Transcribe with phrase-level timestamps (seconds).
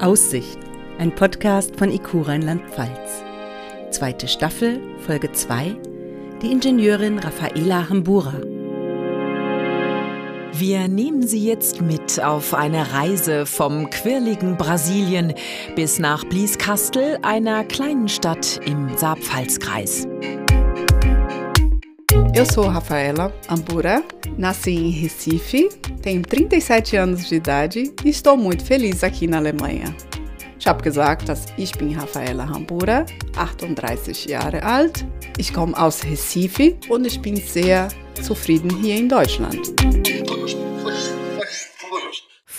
[0.00, 0.58] Aussicht,
[0.98, 3.24] ein Podcast von IQ Rheinland-Pfalz.
[3.90, 5.74] Zweite Staffel, Folge 2,
[6.42, 8.34] die Ingenieurin Raffaela Hambura.
[10.52, 15.32] Wir nehmen Sie jetzt mit auf eine Reise vom quirligen Brasilien
[15.76, 20.06] bis nach Blieskastel, einer kleinen Stadt im Saarpfalzkreis.
[22.36, 24.04] Eu sou Rafaela Ambura,
[24.36, 25.70] nasci em Recife,
[26.02, 29.96] tenho 37 anos de idade e estou muito feliz aqui na Alemanha.
[30.60, 33.06] Ich habe gesagt, dass ich bin Rafaela Hambura,
[33.36, 35.06] 38 Jahre alt.
[35.38, 37.88] Ich komme aus Recife und ich bin sehr
[38.22, 39.72] zufrieden hier in Deutschland.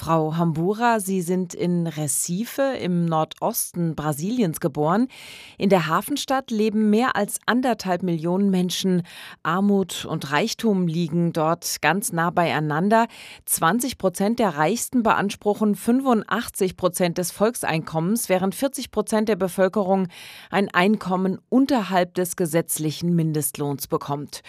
[0.08, 5.10] Frau Hambura, Sie sind in Recife im Nordosten Brasiliens geboren.
[5.58, 9.04] In der Hafenstadt leben mehr als anderthalb Millionen Menschen.
[9.44, 13.08] Armut und Reichtum liegen dort ganz nah beieinander.
[13.48, 20.08] 20 Prozent der Reichsten beanspruchen 85 Prozent des Volkseinkommens, während 40 Prozent der Bevölkerung
[20.50, 24.40] ein Einkommen unterhalb des gesetzlichen Mindestlohns bekommt.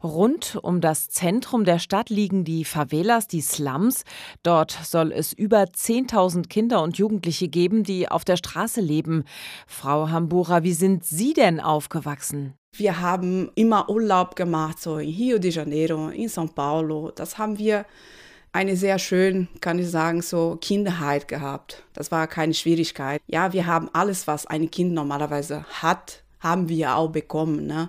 [0.00, 4.04] Rund um das Zentrum der Stadt liegen die Favelas, die Slums.
[4.44, 9.24] Dort soll soll es über 10.000 Kinder und Jugendliche geben, die auf der Straße leben.
[9.66, 12.54] Frau Hambura, wie sind Sie denn aufgewachsen?
[12.72, 17.10] Wir haben immer Urlaub gemacht, so in Rio de Janeiro, in São Paulo.
[17.14, 17.86] Das haben wir
[18.52, 21.84] eine sehr schön, kann ich sagen, so Kindheit gehabt.
[21.94, 23.20] Das war keine Schwierigkeit.
[23.26, 27.66] Ja, wir haben alles, was ein Kind normalerweise hat, haben wir auch bekommen.
[27.66, 27.88] Ne?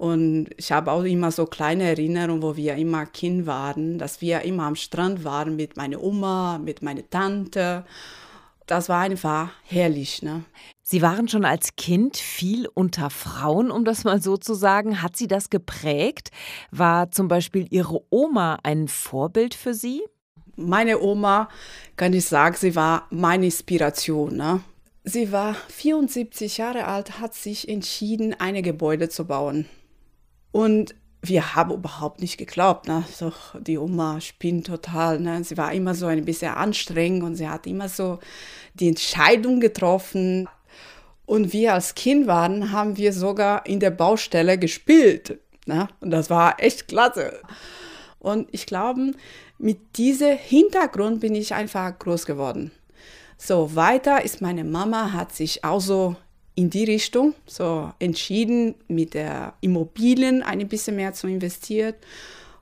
[0.00, 4.40] Und ich habe auch immer so kleine Erinnerungen, wo wir immer Kind waren, dass wir
[4.40, 7.84] immer am Strand waren mit meiner Oma, mit meiner Tante.
[8.64, 10.22] Das war einfach herrlich.
[10.22, 10.44] Ne?
[10.80, 15.02] Sie waren schon als Kind viel unter Frauen, um das mal so zu sagen.
[15.02, 16.30] Hat Sie das geprägt?
[16.70, 20.00] War zum Beispiel Ihre Oma ein Vorbild für Sie?
[20.56, 21.50] Meine Oma,
[21.96, 24.34] kann ich sagen, sie war meine Inspiration.
[24.34, 24.62] Ne?
[25.04, 29.66] Sie war 74 Jahre alt, hat sich entschieden, ein Gebäude zu bauen.
[30.52, 32.88] Und wir haben überhaupt nicht geglaubt.
[32.88, 33.04] Ne?
[33.12, 35.20] So, die Oma spinnt total.
[35.20, 35.44] Ne?
[35.44, 38.18] Sie war immer so ein bisschen anstrengend und sie hat immer so
[38.74, 40.48] die Entscheidung getroffen.
[41.26, 45.38] Und wir als Kind waren, haben wir sogar in der Baustelle gespielt.
[45.66, 45.88] Ne?
[46.00, 47.40] Und das war echt klasse.
[48.18, 49.12] Und ich glaube,
[49.58, 52.70] mit diesem Hintergrund bin ich einfach groß geworden.
[53.36, 56.16] So, weiter ist meine Mama, hat sich auch so
[56.54, 61.94] in die Richtung so entschieden, mit der Immobilien ein bisschen mehr zu investieren.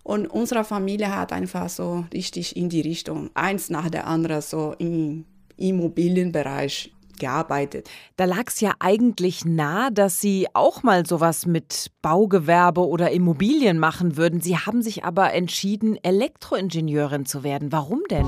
[0.02, 4.74] Und unsere Familie hat einfach so richtig in die Richtung, eins nach der anderen, so
[4.78, 5.24] im
[5.56, 7.90] Immobilienbereich gearbeitet.
[8.16, 13.78] Da lag es ja eigentlich nah, dass Sie auch mal sowas mit Baugewerbe oder Immobilien
[13.78, 14.40] machen würden.
[14.40, 17.72] Sie haben sich aber entschieden, Elektroingenieurin zu werden.
[17.72, 18.26] Warum denn?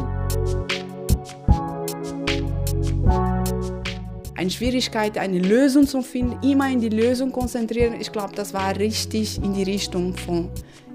[4.40, 8.00] Eine Schwierigkeit, eine Lösung zu finden, immer in die Lösung konzentrieren.
[8.00, 10.48] Ich glaube, das war richtig in die Richtung von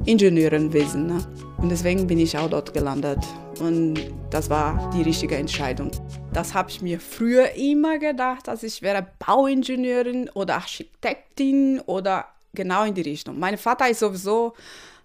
[0.04, 1.06] Ingenieurenwesen.
[1.06, 1.24] Ne?
[1.60, 3.20] Und deswegen bin ich auch dort gelandet.
[3.60, 4.00] Und
[4.32, 5.92] das war die richtige Entscheidung.
[6.34, 12.26] Das habe ich mir früher immer gedacht, dass ich wäre Bauingenieurin oder Architektin oder
[12.56, 13.38] genau in die Richtung.
[13.38, 14.54] Mein Vater ist sowieso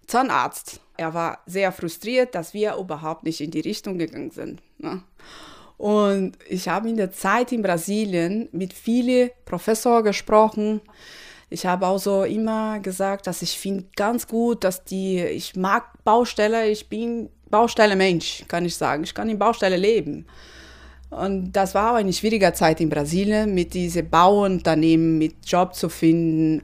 [0.06, 0.80] Zahnarzt.
[0.96, 4.62] Er war sehr frustriert, dass wir überhaupt nicht in die Richtung gegangen sind.
[4.78, 5.02] Ne?
[5.80, 10.82] Und ich habe in der Zeit in Brasilien mit vielen Professoren gesprochen.
[11.48, 15.84] Ich habe auch so immer gesagt, dass ich finde ganz gut, dass die, ich mag
[16.04, 19.04] Baustelle, ich bin Baustelle Mensch, kann ich sagen.
[19.04, 20.26] Ich kann in Baustelle leben.
[21.08, 25.88] Und das war auch eine schwierige Zeit in Brasilien, mit diesen Bauunternehmen, mit Job zu
[25.88, 26.62] finden.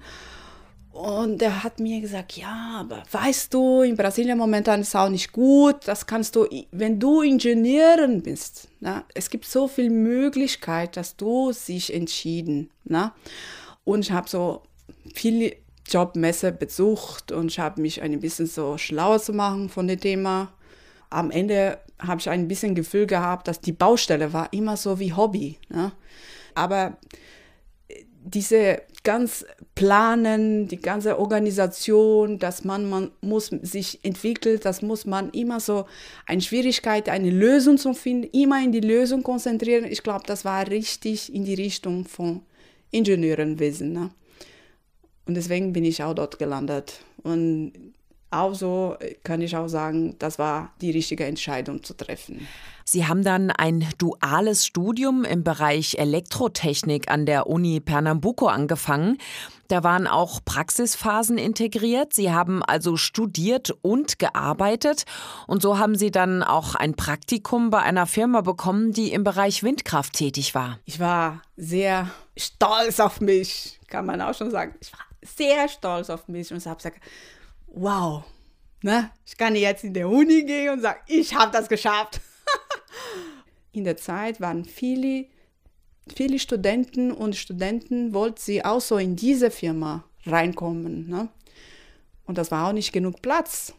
[0.96, 5.10] Und er hat mir gesagt, ja, aber weißt du, in Brasilien momentan ist es auch
[5.10, 5.76] nicht gut.
[5.84, 8.68] Das kannst du, wenn du Ingenieurin bist.
[8.80, 9.04] Ne?
[9.12, 12.70] Es gibt so viel Möglichkeit, dass du sich entschieden.
[12.84, 13.12] Ne?
[13.84, 14.62] Und ich habe so
[15.14, 15.56] viele
[15.86, 20.50] Jobmesse besucht und ich habe mich ein bisschen so schlauer zu machen von dem Thema.
[21.10, 25.12] Am Ende habe ich ein bisschen Gefühl gehabt, dass die Baustelle war immer so wie
[25.12, 25.58] Hobby.
[25.68, 25.92] Ne?
[26.54, 26.96] Aber
[28.26, 29.46] diese ganz
[29.76, 35.86] planen, die ganze Organisation, dass man, man muss sich entwickelt, das muss man immer so
[36.26, 39.84] eine Schwierigkeit, eine Lösung zu finden, immer in die Lösung konzentrieren.
[39.84, 42.42] Ich glaube, das war richtig in die Richtung von
[42.90, 43.92] Ingenieurenwesen.
[43.92, 44.10] Ne?
[45.26, 47.00] Und deswegen bin ich auch dort gelandet.
[47.22, 47.72] Und
[48.42, 52.46] also kann ich auch sagen, das war die richtige Entscheidung zu treffen.
[52.88, 59.18] Sie haben dann ein duales Studium im Bereich Elektrotechnik an der Uni Pernambuco angefangen.
[59.66, 62.12] Da waren auch Praxisphasen integriert.
[62.14, 65.04] Sie haben also studiert und gearbeitet.
[65.48, 69.64] Und so haben Sie dann auch ein Praktikum bei einer Firma bekommen, die im Bereich
[69.64, 70.78] Windkraft tätig war.
[70.84, 74.76] Ich war sehr stolz auf mich, kann man auch schon sagen.
[74.80, 77.00] Ich war sehr stolz auf mich und habe gesagt,
[77.76, 78.24] wow,
[78.82, 79.10] ne?
[79.24, 82.20] ich kann jetzt in die Uni gehen und sagen, ich habe das geschafft.
[83.72, 85.26] in der Zeit waren viele,
[86.14, 91.08] viele Studenten und Studenten wollten sie auch so in diese Firma reinkommen.
[91.08, 91.28] Ne?
[92.24, 93.74] Und das war auch nicht genug Platz.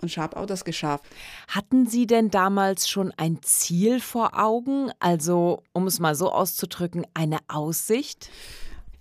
[0.00, 1.04] Und ich habe auch das geschafft.
[1.48, 4.90] Hatten Sie denn damals schon ein Ziel vor Augen?
[4.98, 8.28] Also, um es mal so auszudrücken, eine Aussicht?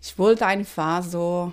[0.01, 1.51] Ich wollte einfach so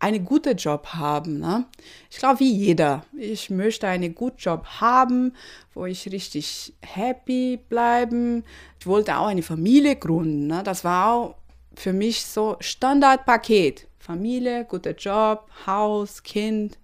[0.00, 1.38] einen guten Job haben.
[1.38, 1.66] Ne?
[2.10, 3.04] Ich glaube, wie jeder.
[3.16, 5.34] Ich möchte einen guten Job haben,
[5.74, 8.42] wo ich richtig happy bleiben.
[8.80, 10.48] Ich wollte auch eine Familie gründen.
[10.48, 10.62] Ne?
[10.64, 11.36] Das war auch
[11.76, 13.86] für mich so Standardpaket.
[13.98, 16.78] Familie, guter Job, Haus, Kind.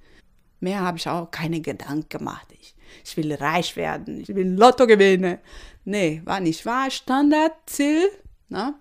[0.60, 2.46] Mehr habe ich auch keine Gedanken gemacht.
[2.60, 2.74] Ich,
[3.04, 5.38] ich will reich werden, ich will Lotto gewinnen.
[5.84, 6.90] Nee, war nicht wahr.
[6.90, 8.10] Standardziel.
[8.48, 8.74] Ne?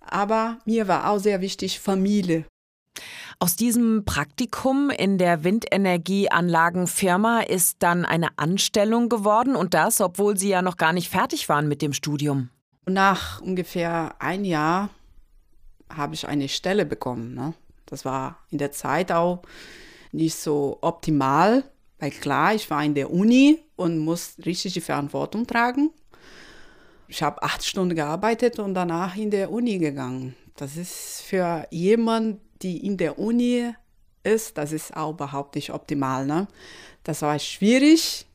[0.00, 2.44] Aber mir war auch sehr wichtig Familie.
[3.42, 10.50] Aus diesem Praktikum in der Windenergieanlagenfirma ist dann eine Anstellung geworden und das, obwohl Sie
[10.50, 12.50] ja noch gar nicht fertig waren mit dem Studium.
[12.84, 14.90] Nach ungefähr ein Jahr
[15.88, 17.32] habe ich eine Stelle bekommen.
[17.32, 17.54] Ne?
[17.86, 19.40] Das war in der Zeit auch
[20.12, 21.64] nicht so optimal,
[21.98, 25.88] weil klar, ich war in der Uni und muss richtig die Verantwortung tragen.
[27.08, 30.36] Ich habe acht Stunden gearbeitet und danach in der Uni gegangen.
[30.56, 33.72] Das ist für jemanden, die in der Uni
[34.22, 36.26] ist, das ist auch überhaupt nicht optimal.
[36.26, 36.46] Ne?
[37.04, 38.26] Das war schwierig,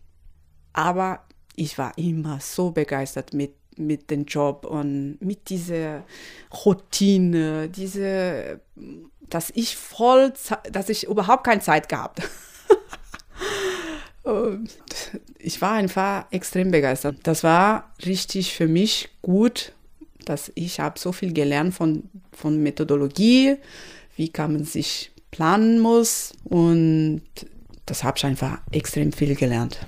[0.74, 1.26] aber
[1.56, 6.04] ich war immer so begeistert mit, mit dem Job und mit dieser
[6.66, 8.60] Routine, diese,
[9.22, 10.34] dass ich voll,
[10.72, 12.22] dass ich überhaupt keine Zeit gehabt.
[15.40, 17.18] ich war einfach extrem begeistert.
[17.24, 19.74] Das war richtig für mich gut,
[20.26, 23.58] dass ich habe so viel gelernt von, von Methodologie,
[24.16, 27.24] wie kann man sich planen muss und
[27.86, 29.86] das habe ich einfach extrem viel gelernt.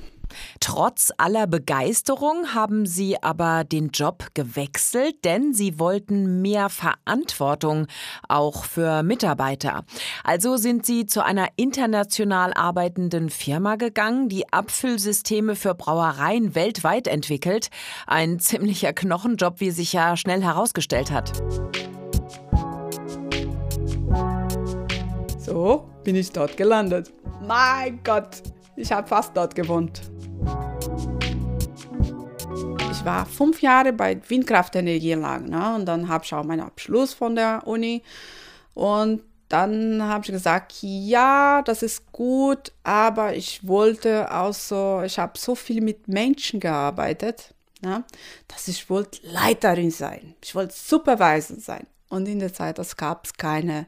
[0.60, 7.88] Trotz aller Begeisterung haben Sie aber den Job gewechselt, denn Sie wollten mehr Verantwortung,
[8.28, 9.86] auch für Mitarbeiter.
[10.24, 17.70] Also sind Sie zu einer international arbeitenden Firma gegangen, die Abfüllsysteme für Brauereien weltweit entwickelt.
[18.06, 21.32] Ein ziemlicher Knochenjob, wie sich ja schnell herausgestellt hat.
[25.48, 27.14] So bin ich dort gelandet.
[27.42, 28.44] Mein Gott,
[28.76, 30.02] ich habe fast dort gewohnt.
[32.92, 35.76] Ich war fünf Jahre bei Windkraftenergieanlagen ne?
[35.76, 38.04] und dann habe ich auch meinen Abschluss von der Uni
[38.74, 45.18] und dann habe ich gesagt, ja, das ist gut, aber ich wollte auch so, ich
[45.18, 48.04] habe so viel mit Menschen gearbeitet, ne,
[48.50, 51.88] dass ich wollte Leiterin sein, ich wollte Supervisor sein.
[52.10, 53.86] Und in der Zeit, das gab es keine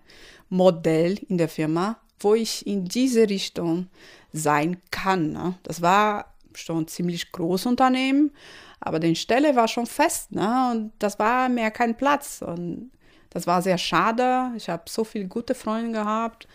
[0.50, 3.88] Modell in der Firma, wo ich in diese Richtung
[4.34, 5.32] sein kann.
[5.32, 5.56] Ne?
[5.64, 8.32] Das war schon ein ziemlich großes Unternehmen,
[8.80, 10.72] aber die Stelle war schon fest ne?
[10.72, 12.42] und das war mehr kein Platz.
[12.46, 12.92] Und
[13.30, 14.52] das war sehr schade.
[14.58, 16.48] Ich habe so viele gute Freunde gehabt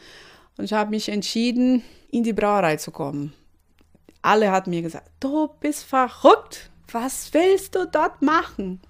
[0.56, 3.32] und ich habe mich entschieden, in die Brauerei zu kommen.
[4.22, 6.70] Alle hatten mir gesagt, du bist verrückt.
[6.90, 8.80] Was willst du dort machen?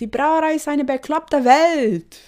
[0.00, 2.18] Die Brauerei ist eine bekloppte Welt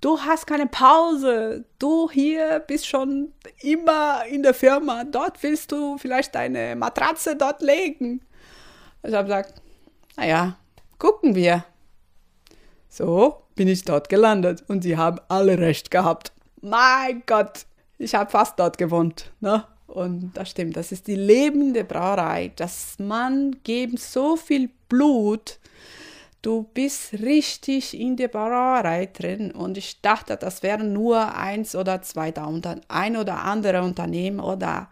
[0.00, 5.98] du hast keine Pause, du hier bist schon immer in der Firma, dort willst du
[5.98, 8.20] vielleicht deine Matratze dort legen.
[9.02, 9.60] Ich habe gesagt,
[10.16, 10.56] naja,
[10.98, 11.64] gucken wir.
[12.88, 16.32] So bin ich dort gelandet und sie haben alle recht gehabt.
[16.60, 17.66] Mein Gott,
[17.98, 19.32] ich habe fast dort gewohnt.
[19.40, 19.64] Ne?
[19.86, 22.52] Und das stimmt, das ist die lebende Brauerei.
[22.56, 25.58] Das Mann geben so viel Blut
[26.42, 32.02] du bist richtig in der Brauerei drin und ich dachte, das wären nur eins oder
[32.02, 34.88] zwei da unter ein oder andere Unternehmen oder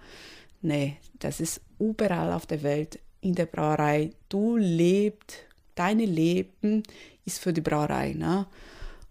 [0.61, 4.11] nee, das ist überall auf der Welt in der Brauerei.
[4.29, 5.37] Du lebst,
[5.75, 6.83] deine Leben
[7.25, 8.47] ist für die Brauerei, ne?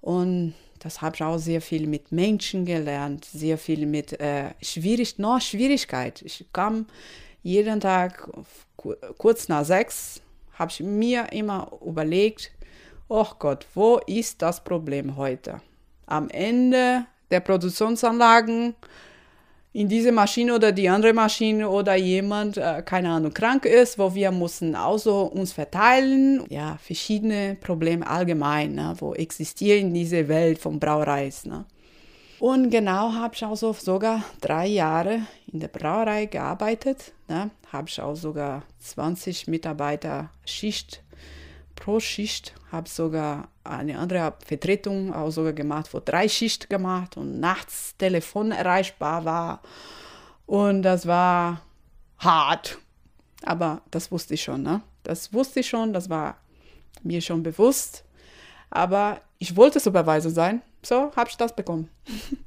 [0.02, 5.18] Und das habe ich auch sehr viel mit Menschen gelernt, sehr viel mit äh, schwierig,
[5.18, 6.22] noch Schwierigkeit.
[6.22, 6.86] Ich kam
[7.42, 8.30] jeden Tag
[9.18, 10.22] kurz nach sechs
[10.58, 12.52] habe ich mir immer überlegt,
[13.08, 15.62] oh Gott, wo ist das Problem heute?
[16.06, 18.76] Am Ende der Produktionsanlagen
[19.74, 24.16] in diese Maschine oder die andere Maschine oder jemand, äh, keine Ahnung, krank ist, wo
[24.16, 26.44] wir mussten also uns verteilen.
[26.50, 31.46] Ja, verschiedene Probleme allgemein, ne, wo existieren in dieser Welt von Brauereis.
[31.46, 31.66] Ne.
[32.40, 37.14] Und genau habe ich auch so sogar drei Jahre in der Brauerei gearbeitet.
[37.28, 37.50] Ne?
[37.72, 41.02] Habe ich auch sogar 20 Mitarbeiter Schicht
[41.76, 42.54] pro Schicht.
[42.72, 48.52] Habe sogar eine andere Vertretung auch sogar gemacht, wo drei Schicht gemacht und nachts Telefon
[48.52, 49.62] erreichbar war.
[50.46, 51.62] Und das war
[52.20, 52.78] hart.
[53.44, 54.62] Aber das wusste ich schon.
[54.62, 54.82] Ne?
[55.04, 56.38] Das wusste ich schon, das war
[57.04, 58.04] mir schon bewusst.
[58.70, 60.62] Aber ich wollte Supervisor sein.
[60.88, 61.90] So habe ich das bekommen.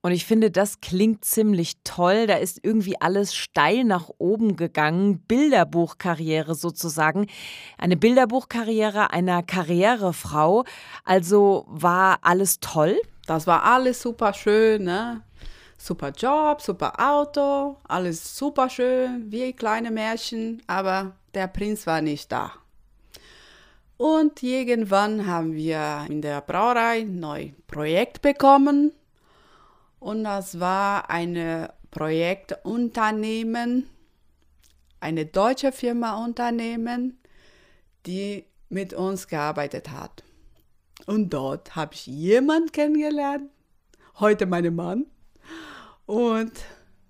[0.00, 2.26] Und ich finde, das klingt ziemlich toll.
[2.26, 5.20] Da ist irgendwie alles steil nach oben gegangen.
[5.20, 7.26] Bilderbuchkarriere sozusagen.
[7.76, 10.64] Eine Bilderbuchkarriere einer Karrierefrau.
[11.04, 13.00] Also war alles toll?
[13.26, 15.22] Das war alles super schön, ne?
[15.76, 22.32] Super Job, super Auto, alles super schön, wie kleine Märchen, aber der Prinz war nicht
[22.32, 22.50] da.
[23.98, 28.92] Und irgendwann haben wir in der Brauerei ein neues Projekt bekommen.
[29.98, 33.90] Und das war ein Projektunternehmen,
[35.00, 37.18] eine deutsche Firma Unternehmen,
[38.06, 40.22] die mit uns gearbeitet hat.
[41.06, 43.50] Und dort habe ich jemanden kennengelernt,
[44.20, 45.06] heute meinen Mann.
[46.06, 46.52] Und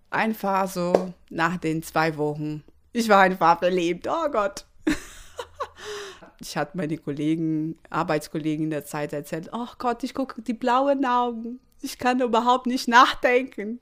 [0.09, 2.64] einfach so nach den zwei Wochen,
[2.95, 4.64] ich war einfach verliebt, oh Gott
[6.40, 11.04] ich hatte meine Kollegen, Arbeitskollegen in der Zeit erzählt, oh Gott, ich gucke die blauen
[11.04, 11.61] Augen.
[11.80, 13.80] Ich kann überhaupt nicht nachdenken.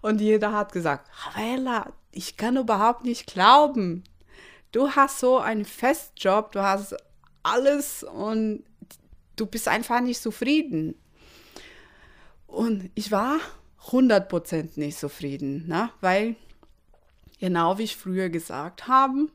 [0.00, 4.04] Und jeder hat gesagt, Ravella, ich kann überhaupt nicht glauben.
[4.72, 6.96] Du hast so einen Festjob, du hast
[7.42, 8.64] alles und
[9.36, 10.94] du bist einfach nicht zufrieden.
[12.46, 13.38] Und ich war
[13.86, 15.90] 100% nicht zufrieden, ne?
[16.00, 16.36] weil
[17.40, 19.26] genau wie ich früher gesagt habe,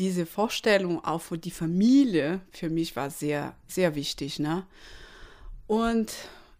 [0.00, 4.38] diese Vorstellung auch für die Familie für mich war sehr, sehr wichtig.
[4.38, 4.66] Ne?
[5.66, 6.10] Und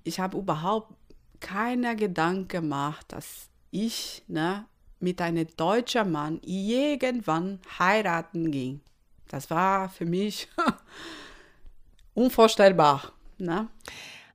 [0.04, 0.92] ich habe überhaupt
[1.40, 4.66] keinen Gedanken gemacht, dass ich ne,
[5.00, 8.82] mit einem deutschen Mann irgendwann heiraten ging.
[9.28, 10.46] Das war für mich
[12.14, 13.10] unvorstellbar.
[13.38, 13.68] Ne?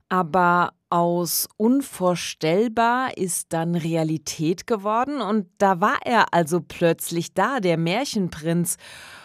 [0.08, 7.76] Aber aus unvorstellbar ist dann Realität geworden und da war er also plötzlich da, der
[7.76, 8.76] Märchenprinz.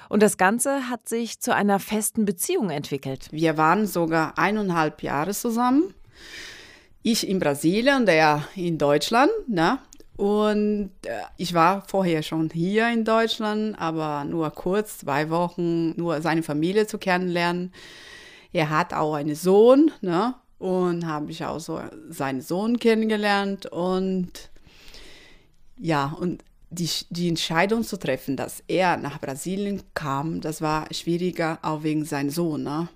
[0.09, 3.27] Und das Ganze hat sich zu einer festen Beziehung entwickelt.
[3.31, 5.93] Wir waren sogar eineinhalb Jahre zusammen.
[7.01, 9.31] Ich in Brasilien, der in Deutschland.
[9.47, 9.79] Ne?
[10.17, 16.21] Und äh, ich war vorher schon hier in Deutschland, aber nur kurz, zwei Wochen, nur
[16.21, 17.73] seine Familie zu kennenlernen.
[18.53, 20.35] Er hat auch einen Sohn, ne?
[20.61, 24.51] Und habe ich auch so seinen Sohn kennengelernt und
[25.79, 31.57] ja, und die, die Entscheidung zu treffen, dass er nach Brasilien kam, das war schwieriger,
[31.63, 32.61] auch wegen seinem Sohn.
[32.61, 32.87] Ne?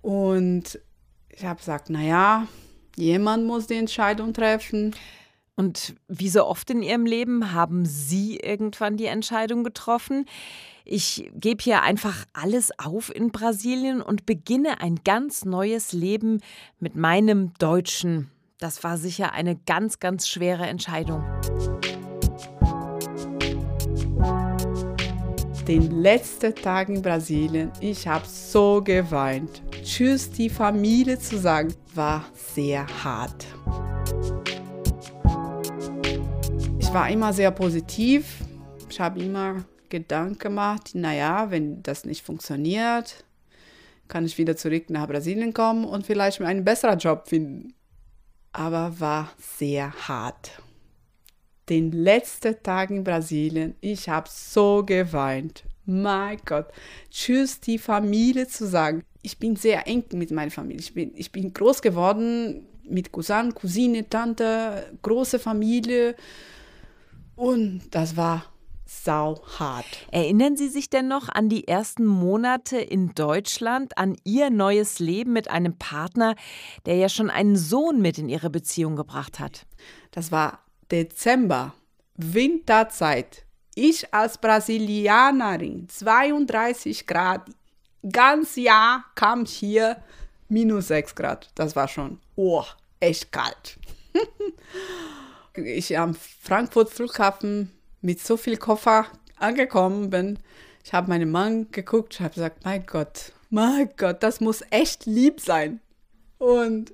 [0.00, 0.80] Und
[1.28, 2.48] ich habe gesagt, naja,
[2.96, 4.96] jemand muss die Entscheidung treffen.
[5.56, 10.26] Und wie so oft in Ihrem Leben haben Sie irgendwann die Entscheidung getroffen
[10.88, 16.40] ich gebe hier einfach alles auf in Brasilien und beginne ein ganz neues Leben
[16.78, 18.30] mit meinem Deutschen.
[18.60, 21.24] Das war sicher eine ganz, ganz schwere Entscheidung.
[25.66, 29.62] Den letzten Tag in Brasilien, ich habe so geweint.
[29.82, 33.44] Tschüss, die Familie zu sagen, war sehr hart.
[36.86, 38.44] Ich war immer sehr positiv.
[38.88, 43.24] Ich habe immer Gedanken gemacht, naja, wenn das nicht funktioniert,
[44.06, 47.74] kann ich wieder zurück nach Brasilien kommen und vielleicht einen besseren Job finden.
[48.52, 50.62] Aber war sehr hart.
[51.68, 55.64] Den letzten Tag in Brasilien, ich habe so geweint.
[55.86, 56.68] Mein Gott,
[57.10, 59.02] tschüss die Familie zu sagen.
[59.22, 60.80] Ich bin sehr eng mit meiner Familie.
[60.80, 66.14] Ich bin, ich bin groß geworden mit Cousin, Cousine, Tante, große Familie.
[67.36, 68.44] Und das war
[68.86, 69.84] sauhart.
[70.10, 75.32] Erinnern Sie sich denn noch an die ersten Monate in Deutschland, an Ihr neues Leben
[75.32, 76.36] mit einem Partner,
[76.86, 79.66] der ja schon einen Sohn mit in Ihre Beziehung gebracht hat?
[80.12, 81.74] Das war Dezember,
[82.16, 83.44] Winterzeit.
[83.74, 87.42] Ich als Brasilianerin, 32 Grad,
[88.10, 89.96] ganz Jahr kam hier
[90.48, 91.50] minus 6 Grad.
[91.56, 92.64] Das war schon, oh,
[93.00, 93.78] echt kalt.
[95.58, 97.70] ich am Frankfurt Flughafen
[98.00, 99.06] mit so viel Koffer
[99.38, 100.38] angekommen bin.
[100.84, 105.06] Ich habe meinen Mann geguckt, ich habe gesagt, mein Gott, mein Gott, das muss echt
[105.06, 105.80] lieb sein.
[106.38, 106.92] Und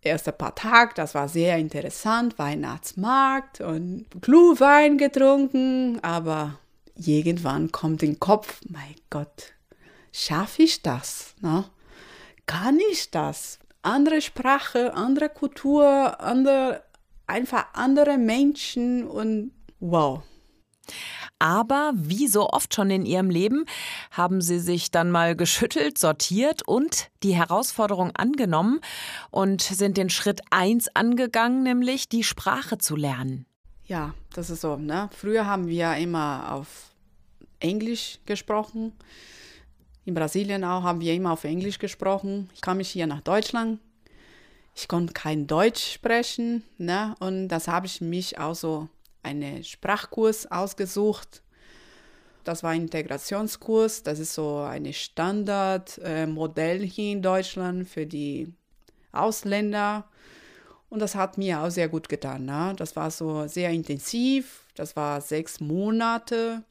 [0.00, 6.58] erste paar Tage, das war sehr interessant, Weihnachtsmarkt und Glühwein getrunken, aber
[6.94, 9.52] irgendwann kommt in den Kopf, mein Gott,
[10.12, 11.34] schaffe ich das?
[11.40, 11.64] Ne?
[12.46, 13.58] Kann ich das?
[13.82, 16.82] Andere Sprache, andere Kultur, andere,
[17.26, 20.22] einfach andere Menschen und wow.
[21.38, 23.66] Aber wie so oft schon in ihrem Leben
[24.10, 28.80] haben sie sich dann mal geschüttelt, sortiert und die Herausforderung angenommen
[29.30, 33.46] und sind den Schritt eins angegangen, nämlich die Sprache zu lernen.
[33.84, 34.76] Ja, das ist so.
[34.76, 35.10] Ne?
[35.12, 36.94] Früher haben wir immer auf
[37.60, 38.92] Englisch gesprochen.
[40.04, 42.48] In Brasilien auch haben wir immer auf Englisch gesprochen.
[42.54, 43.80] Ich kam mich hier nach Deutschland.
[44.78, 46.62] Ich konnte kein Deutsch sprechen.
[46.76, 47.14] Ne?
[47.18, 48.88] Und das habe ich mich auch so
[49.22, 51.42] einen Sprachkurs ausgesucht.
[52.44, 54.02] Das war ein Integrationskurs.
[54.02, 58.52] Das ist so ein Standardmodell äh, hier in Deutschland für die
[59.12, 60.04] Ausländer.
[60.90, 62.44] Und das hat mir auch sehr gut getan.
[62.44, 62.74] Ne?
[62.76, 64.66] Das war so sehr intensiv.
[64.74, 66.62] Das war sechs Monate.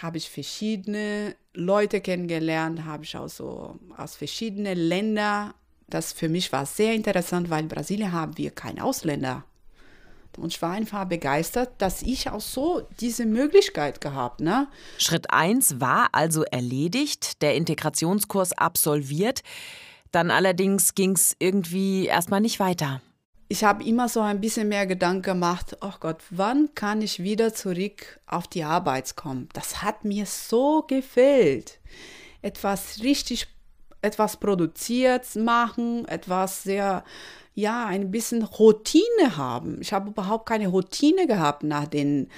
[0.00, 5.54] Habe ich verschiedene Leute kennengelernt, habe ich auch so aus verschiedenen Ländern.
[5.88, 9.44] Das für mich war sehr interessant, weil in Brasilien haben wir keine Ausländer.
[10.36, 14.40] Und ich war einfach begeistert, dass ich auch so diese Möglichkeit gehabt.
[14.40, 14.68] Ne?
[14.98, 19.42] Schritt 1 war also erledigt, der Integrationskurs absolviert.
[20.12, 23.00] Dann allerdings ging es irgendwie erstmal nicht weiter.
[23.48, 27.54] Ich habe immer so ein bisschen mehr Gedanken gemacht, oh Gott, wann kann ich wieder
[27.54, 29.48] zurück auf die Arbeit kommen?
[29.52, 31.78] Das hat mir so gefehlt.
[32.42, 33.46] Etwas richtig,
[34.02, 37.04] etwas produziert machen, etwas sehr
[37.54, 39.80] ja, ein bisschen Routine haben.
[39.80, 42.28] Ich habe überhaupt keine Routine gehabt nach dem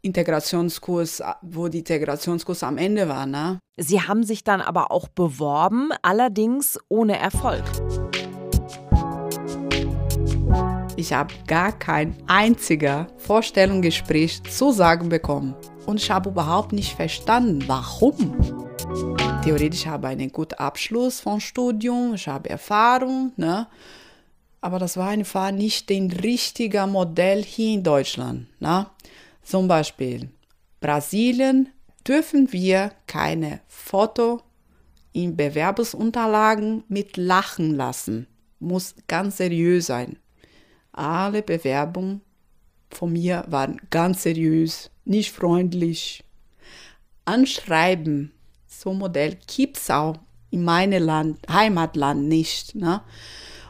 [0.00, 3.26] Integrationskurs, wo die Integrationskurs am Ende war.
[3.26, 3.58] Ne?
[3.76, 7.62] Sie haben sich dann aber auch beworben, allerdings ohne Erfolg.
[10.96, 15.54] Ich habe gar kein einziger Vorstellungsgespräch zu sagen bekommen.
[15.86, 18.71] Und ich habe überhaupt nicht verstanden, warum.
[19.42, 23.66] Theoretisch habe ich einen guten Abschluss vom Studium, ich habe Erfahrung, ne?
[24.60, 28.46] aber das war einfach nicht den richtigen Modell hier in Deutschland.
[28.60, 28.92] Na?
[29.42, 30.30] Zum Beispiel
[30.80, 31.70] Brasilien
[32.06, 34.42] dürfen wir keine Foto
[35.12, 38.28] in Bewerbungsunterlagen mit lachen lassen.
[38.60, 40.18] Muss ganz seriös sein.
[40.92, 42.20] Alle Bewerbungen
[42.90, 46.22] von mir waren ganz seriös, nicht freundlich.
[47.24, 48.32] Anschreiben,
[48.82, 50.16] so ein Modell gibt es auch
[50.50, 52.74] in meinem Land, Heimatland nicht.
[52.74, 53.00] Ne?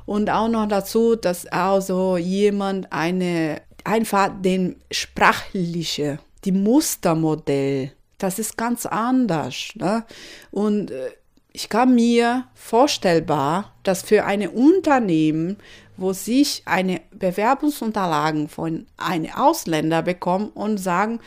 [0.06, 8.56] Und auch noch dazu, dass also jemand eine, einfach den sprachliche, die Mustermodell, das ist
[8.56, 9.72] ganz anders.
[9.74, 10.04] Ne?
[10.50, 11.10] Und äh,
[11.52, 15.58] ich kann mir vorstellbar, dass für ein Unternehmen,
[15.98, 21.20] wo sich eine Bewerbungsunterlagen von einem Ausländer bekommen und sagen,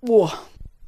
[0.00, 0.32] boah,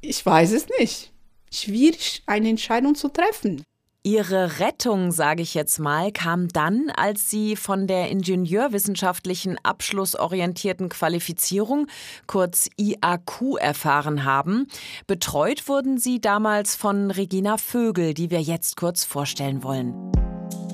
[0.01, 1.13] ich weiß es nicht.
[1.51, 3.63] Schwierig, eine Entscheidung zu treffen.
[4.05, 11.89] Ihre Rettung, sage ich jetzt mal, kam dann, als Sie von der ingenieurwissenschaftlichen abschlussorientierten Qualifizierung,
[12.27, 14.67] kurz IAQ, erfahren haben.
[15.07, 19.95] Betreut wurden Sie damals von Regina Vögel, die wir jetzt kurz vorstellen wollen.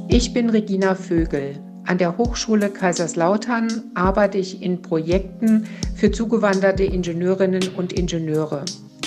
[0.08, 1.60] Ich bin Regina Vögel.
[1.86, 8.64] An der Hochschule Kaiserslautern arbeite ich in Projekten für zugewanderte Ingenieurinnen und Ingenieure.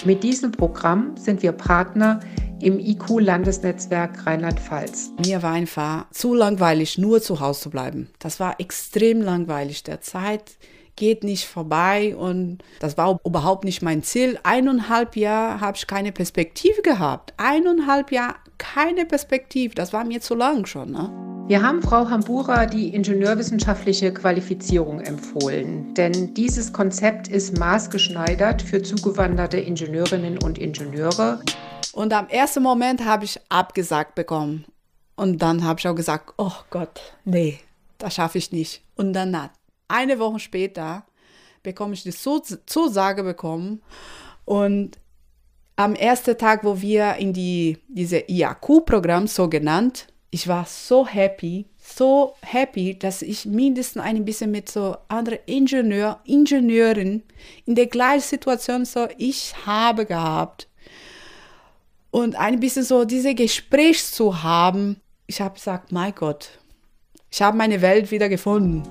[0.08, 2.22] Mit diesem Programm sind wir Partner
[2.62, 5.12] im IQ-Landesnetzwerk Rheinland-Pfalz.
[5.26, 8.10] Mir war einfach zu langweilig, nur zu Hause zu bleiben.
[8.20, 9.84] Das war extrem langweilig.
[9.84, 10.56] Der Zeit
[10.96, 14.39] geht nicht vorbei und das war überhaupt nicht mein Ziel.
[14.43, 17.34] Eineinhalb Jahre habe ich keine Perspektive gehabt.
[17.36, 19.76] Eineinhalb Jahre keine Perspektive.
[19.76, 20.91] Das war mir zu lang schon.
[20.91, 21.10] Ne?
[21.48, 29.58] Wir haben Frau Hambura die ingenieurwissenschaftliche Qualifizierung empfohlen, denn dieses Konzept ist maßgeschneidert für zugewanderte
[29.58, 31.39] Ingenieurinnen und Ingenieure.
[31.93, 34.65] Und am ersten Moment habe ich abgesagt bekommen.
[35.15, 37.60] Und dann habe ich auch gesagt, oh Gott, nee,
[37.98, 38.84] das schaffe ich nicht.
[38.96, 39.50] Und dann
[39.88, 41.06] eine Woche später
[41.63, 43.82] bekomme ich die Zusage bekommen.
[44.46, 45.00] Und
[45.78, 51.68] am ersten Tag, wo wir in die, diese IAQ-Programm so genannt, ich war so happy,
[51.78, 57.24] so happy, dass ich mindestens ein bisschen mit so anderen Ingenieur, Ingenieuren
[57.66, 60.68] in der gleichen Situation so ich habe gehabt
[62.12, 65.00] und ein bisschen so diese Gespräch zu haben.
[65.28, 66.50] Ich habe gesagt, mein Gott,
[67.30, 68.84] ich habe meine Welt wieder gefunden.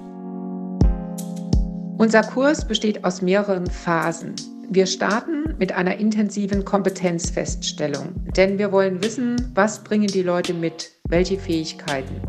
[1.99, 4.37] Unser Kurs besteht aus mehreren Phasen.
[4.69, 10.91] Wir starten mit einer intensiven Kompetenzfeststellung, denn wir wollen wissen, was bringen die Leute mit,
[11.09, 12.21] welche Fähigkeiten.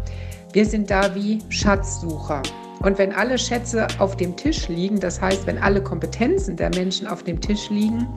[0.53, 2.43] Wir sind da wie Schatzsucher.
[2.81, 7.07] Und wenn alle Schätze auf dem Tisch liegen, das heißt, wenn alle Kompetenzen der Menschen
[7.07, 8.07] auf dem Tisch liegen,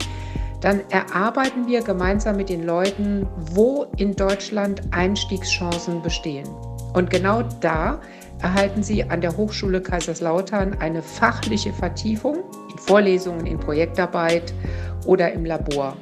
[0.61, 6.47] dann erarbeiten wir gemeinsam mit den Leuten, wo in Deutschland Einstiegschancen bestehen.
[6.93, 7.99] Und genau da
[8.41, 14.53] erhalten Sie an der Hochschule Kaiserslautern eine fachliche Vertiefung in Vorlesungen, in Projektarbeit
[15.05, 15.95] oder im Labor.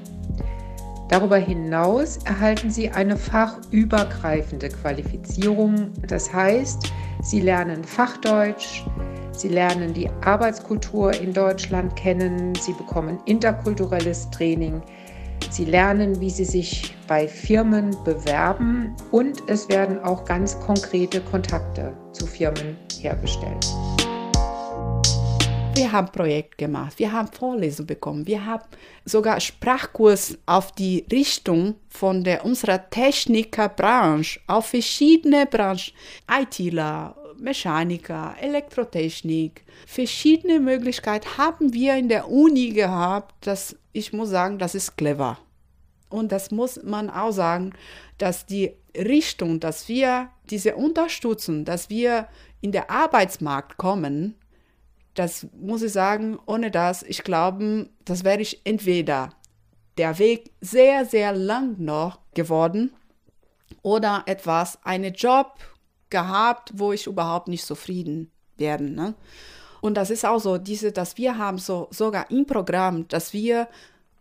[1.09, 5.91] Darüber hinaus erhalten Sie eine fachübergreifende Qualifizierung.
[6.07, 6.91] Das heißt,
[7.23, 8.83] Sie lernen Fachdeutsch,
[9.31, 14.81] Sie lernen die Arbeitskultur in Deutschland kennen, Sie bekommen interkulturelles Training,
[15.49, 21.93] Sie lernen, wie Sie sich bei Firmen bewerben und es werden auch ganz konkrete Kontakte
[22.13, 23.65] zu Firmen hergestellt.
[25.73, 28.65] Wir haben Projekt gemacht, wir haben Vorlesungen bekommen, wir haben
[29.05, 35.93] sogar Sprachkurs auf die Richtung von der, unserer Technikerbranche, auf verschiedene Branchen,
[36.29, 43.35] ITler, Mechaniker, Elektrotechnik, verschiedene Möglichkeiten haben wir in der Uni gehabt.
[43.47, 45.39] Das, ich muss sagen, das ist clever.
[46.09, 47.73] Und das muss man auch sagen,
[48.17, 52.27] dass die Richtung, dass wir diese unterstützen, dass wir
[52.61, 54.35] in den Arbeitsmarkt kommen,
[55.13, 59.31] das muss ich sagen, ohne das, ich glaube, das wäre ich entweder
[59.97, 62.91] der Weg sehr, sehr lang noch geworden
[63.81, 65.59] oder etwas, einen Job
[66.09, 68.95] gehabt, wo ich überhaupt nicht zufrieden werden.
[68.95, 69.15] Ne?
[69.81, 73.67] Und das ist auch so, diese, dass wir haben so sogar im Programm, dass wir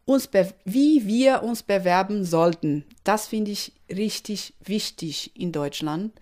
[0.04, 0.28] uns,
[0.64, 2.84] wie wir uns bewerben sollten.
[3.04, 6.12] Das finde ich richtig wichtig in Deutschland.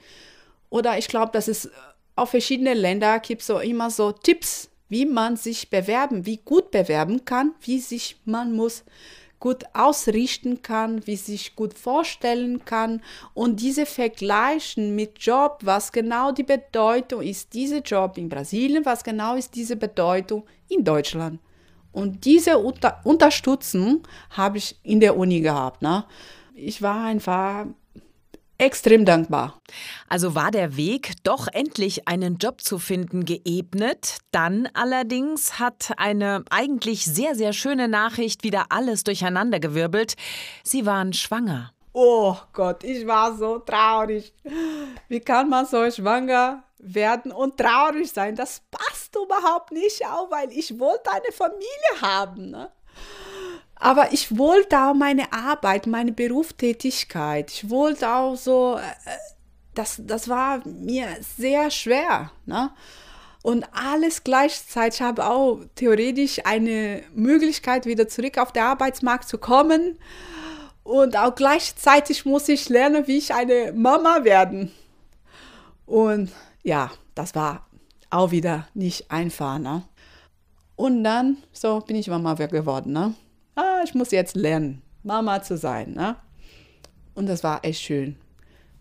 [0.71, 1.71] Oder ich glaube, dass es
[2.17, 7.25] auf verschiedene Länder gibt so immer so Tipps, wie man sich bewerben, wie gut bewerben
[7.25, 8.85] kann, wie sich man muss
[9.47, 13.01] gut ausrichten kann, wie sich gut vorstellen kann
[13.33, 19.05] und diese vergleichen mit Job, was genau die Bedeutung ist, dieser Job in Brasilien, was
[19.05, 21.39] genau ist diese Bedeutung in Deutschland.
[21.93, 25.81] Und diese Unter Unterstützung habe ich in der Uni gehabt.
[25.81, 26.05] Ne?
[26.53, 27.67] Ich war einfach
[28.59, 29.61] extrem dankbar.
[30.09, 34.19] Also war der Weg, doch endlich einen Job zu finden, geebnet.
[34.31, 40.15] Dann allerdings hat eine eigentlich sehr, sehr schöne Nachricht wieder alles durcheinandergewirbelt.
[40.63, 41.73] Sie waren schwanger.
[41.93, 44.35] Oh Gott, ich war so traurig.
[45.09, 48.37] Wie kann man so schwanger werden und traurig sein?
[48.37, 52.51] Das passt überhaupt nicht auch, weil ich wollte eine Familie haben.
[52.51, 52.71] Ne?
[53.77, 57.51] Aber ich wollte auch meine Arbeit, meine Berufstätigkeit.
[57.51, 59.11] Ich wollte auch so, äh,
[59.75, 62.33] das, das war mir sehr schwer.
[62.47, 62.71] Ne?
[63.43, 69.39] Und alles gleichzeitig Ich habe auch theoretisch eine Möglichkeit, wieder zurück auf den Arbeitsmarkt zu
[69.39, 69.99] kommen.
[70.83, 74.73] Und auch gleichzeitig muss ich lernen, wie ich eine Mama werden.
[75.85, 77.67] Und ja, das war
[78.11, 79.59] auch wieder nicht einfach.
[79.59, 79.83] Ne?
[80.77, 82.93] Und dann, so bin ich Mama geworden.
[82.93, 83.15] Ne?
[83.57, 85.95] Ah, ich muss jetzt lernen, Mama zu sein.
[85.95, 86.17] Ne?
[87.15, 88.17] Und das war echt schön.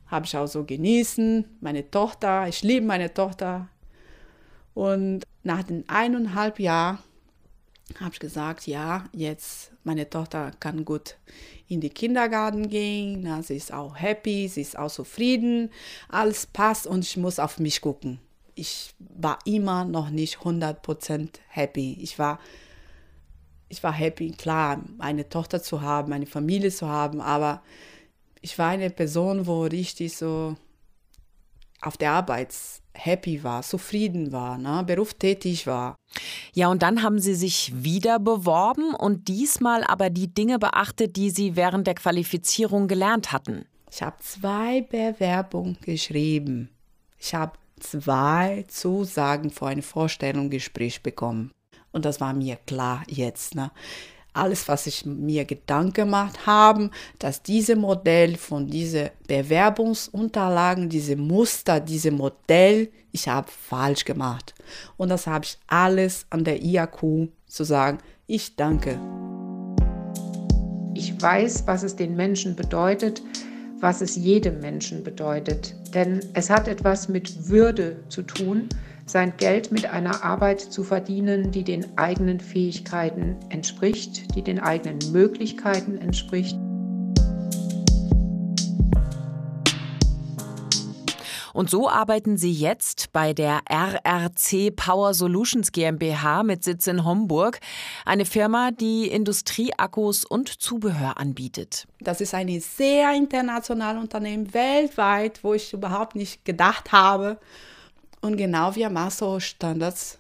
[0.08, 3.70] Habe ich auch so genießen, meine Tochter, ich liebe meine Tochter.
[4.76, 7.00] Und nach den eineinhalb Jahren
[8.00, 11.18] habe ich gesagt, ja, jetzt meine Tochter kann gut
[11.68, 15.72] in die Kindergarten gehen, na, sie ist auch happy, sie ist auch zufrieden,
[16.10, 18.20] alles passt und ich muss auf mich gucken.
[18.56, 21.98] Ich war immer noch nicht 100% happy.
[22.02, 22.40] Ich war
[23.76, 27.62] ich war happy, klar, eine Tochter zu haben, eine Familie zu haben, aber
[28.42, 30.56] ich war eine Person, wo richtig so
[31.82, 32.56] auf der Arbeit
[32.94, 35.96] happy war, zufrieden war, ne, berufstätig war.
[36.54, 41.30] Ja, und dann haben Sie sich wieder beworben und diesmal aber die Dinge beachtet, die
[41.30, 43.66] Sie während der Qualifizierung gelernt hatten.
[43.92, 46.70] Ich habe zwei Bewerbungen geschrieben.
[47.20, 51.52] Ich habe zwei Zusagen vor ein Vorstellungsgespräch bekommen.
[51.96, 53.56] Und das war mir klar jetzt.
[53.56, 53.72] Ne?
[54.34, 61.80] Alles, was ich mir Gedanken gemacht habe, dass dieses Modell von diesen Bewerbungsunterlagen, diese Muster,
[61.80, 64.54] diese Modell, ich habe falsch gemacht.
[64.98, 69.00] Und das habe ich alles an der IAQ zu sagen, ich danke.
[70.96, 73.22] Ich weiß, was es den Menschen bedeutet,
[73.80, 75.74] was es jedem Menschen bedeutet.
[75.94, 78.68] Denn es hat etwas mit Würde zu tun
[79.06, 85.00] sein Geld mit einer Arbeit zu verdienen, die den eigenen Fähigkeiten entspricht, die den eigenen
[85.12, 86.58] Möglichkeiten entspricht.
[91.54, 97.62] Und so arbeiten Sie jetzt bei der RRC Power Solutions GmbH mit Sitz in Homburg,
[98.04, 101.88] eine Firma, die Industrieakkus und Zubehör anbietet.
[102.02, 107.38] Das ist ein sehr internationales Unternehmen weltweit, wo ich überhaupt nicht gedacht habe.
[108.26, 110.18] Und genau wie Maso Standards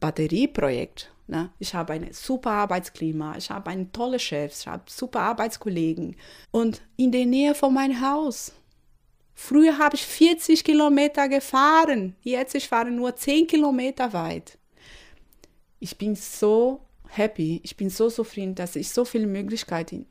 [0.00, 1.12] Batterieprojekt.
[1.28, 1.52] Ne?
[1.60, 6.16] Ich habe ein super Arbeitsklima, ich habe einen tolle Chefs, ich habe super Arbeitskollegen
[6.50, 8.54] und in der Nähe von meinem Haus.
[9.34, 14.58] Früher habe ich 40 Kilometer gefahren, jetzt ich fahre nur 10 Kilometer weit.
[15.78, 20.06] Ich bin so happy, ich bin so zufrieden, dass ich so viele Möglichkeiten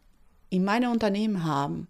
[0.50, 1.88] in meinem Unternehmen habe,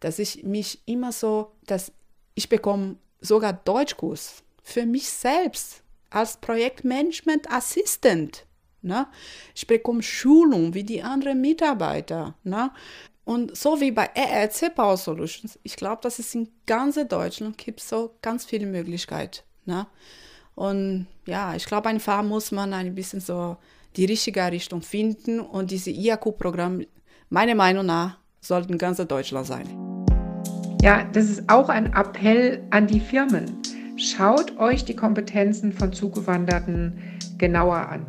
[0.00, 1.90] dass ich mich immer so, dass
[2.34, 8.46] ich bekomme sogar Deutschkurs für mich selbst als Projektmanagement Assistant.
[8.82, 9.06] Ne?
[9.54, 12.34] Ich bekomme Schulung wie die anderen Mitarbeiter.
[12.42, 12.70] Ne?
[13.24, 17.80] Und so wie bei ERC Power Solutions, ich glaube, dass es in ganz Deutschland gibt
[17.80, 19.40] so ganz viele Möglichkeiten.
[19.64, 19.86] Ne?
[20.54, 23.56] Und ja, ich glaube, einfach muss man ein bisschen so
[23.96, 26.84] die richtige Richtung finden und diese IAQ-Programm,
[27.28, 29.66] meiner Meinung nach, sollten ganz Deutschland sein.
[30.82, 33.62] Ja, das ist auch ein Appell an die Firmen.
[33.96, 36.98] Schaut euch die Kompetenzen von Zugewanderten
[37.38, 38.06] genauer an.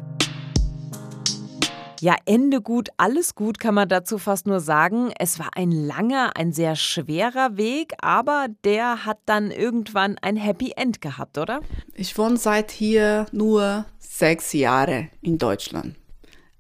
[2.02, 5.12] Ja, Ende gut, alles gut kann man dazu fast nur sagen.
[5.20, 10.74] Es war ein langer, ein sehr schwerer Weg, aber der hat dann irgendwann ein Happy
[10.76, 11.62] End gehabt, oder?
[11.94, 15.96] Ich wohne seit hier nur sechs Jahre in Deutschland.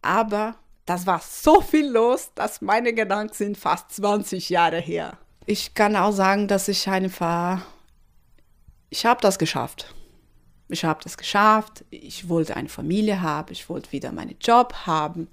[0.01, 5.17] Aber das war so viel los, dass meine Gedanken sind fast 20 Jahre her.
[5.47, 7.61] Ich kann auch sagen, dass ich einfach
[8.89, 9.93] ich habe das geschafft.
[10.67, 11.85] Ich habe das geschafft.
[11.91, 13.51] Ich wollte eine Familie haben.
[13.51, 15.27] Ich wollte wieder meinen Job haben.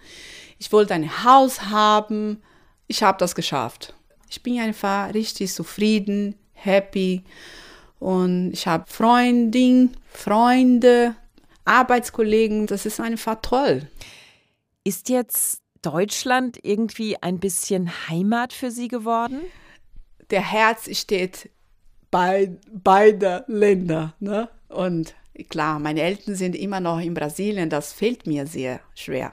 [0.58, 2.42] Ich wollte ein Haus haben.
[2.86, 3.94] Ich habe das geschafft.
[4.28, 7.22] Ich bin einfach richtig zufrieden, happy.
[7.98, 11.14] Und ich habe Freundin, Freunde,
[11.64, 12.66] Arbeitskollegen.
[12.66, 13.88] Das ist einfach toll.
[14.84, 19.40] Ist jetzt Deutschland irgendwie ein bisschen Heimat für Sie geworden?
[20.30, 21.50] Der Herz steht
[22.12, 24.14] bei beide Länder.
[24.20, 24.48] Ne?
[24.68, 25.14] Und
[25.48, 29.32] klar, meine Eltern sind immer noch in Brasilien, das fällt mir sehr schwer.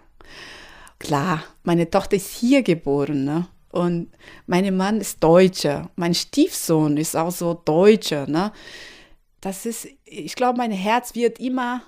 [0.98, 3.48] Klar, meine Tochter ist hier geboren, ne?
[3.72, 4.10] Und
[4.48, 8.52] mein Mann ist Deutscher, mein Stiefsohn ist auch so Deutscher, ne?
[9.42, 11.84] Das ist, ich glaube, mein Herz wird immer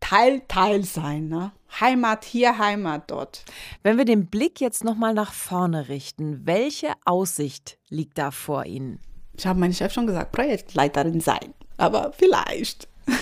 [0.00, 1.52] Teil, Teil sein, ne?
[1.80, 3.44] Heimat hier, Heimat dort.
[3.82, 8.98] Wenn wir den Blick jetzt nochmal nach vorne richten, welche Aussicht liegt da vor Ihnen?
[9.40, 11.54] Ich habe meinem Chef schon gesagt, Projektleiterin sein.
[11.78, 12.86] Aber vielleicht.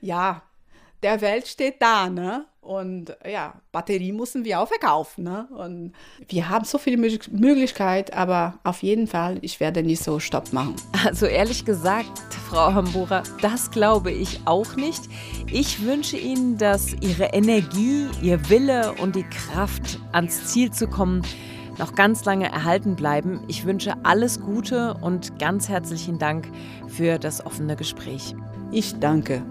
[0.00, 0.40] ja,
[1.02, 2.46] der Welt steht da, ne?
[2.62, 5.46] Und ja, Batterie müssen wir auch verkaufen, ne?
[5.54, 5.92] Und
[6.26, 10.76] wir haben so viele Möglichkeiten, aber auf jeden Fall, ich werde nicht so Stopp machen.
[11.04, 12.18] Also ehrlich gesagt,
[12.48, 15.02] Frau Hambura, das glaube ich auch nicht.
[15.52, 21.20] Ich wünsche Ihnen, dass Ihre Energie, Ihr Wille und die Kraft, ans Ziel zu kommen,
[21.78, 23.40] noch ganz lange erhalten bleiben.
[23.48, 26.48] Ich wünsche alles Gute und ganz herzlichen Dank
[26.88, 28.34] für das offene Gespräch.
[28.70, 29.42] Ich danke.